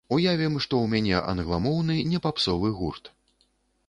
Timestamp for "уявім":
0.15-0.53